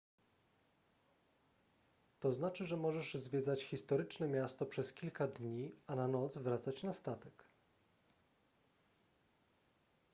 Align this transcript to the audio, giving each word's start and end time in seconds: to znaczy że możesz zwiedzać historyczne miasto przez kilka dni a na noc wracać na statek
to 2.19 2.33
znaczy 2.33 2.65
że 2.67 2.77
możesz 2.77 3.13
zwiedzać 3.15 3.63
historyczne 3.63 4.27
miasto 4.27 4.65
przez 4.65 4.93
kilka 4.93 5.27
dni 5.27 5.71
a 5.87 5.95
na 5.95 6.07
noc 6.07 6.37
wracać 6.37 6.83
na 6.83 6.93
statek 6.93 7.45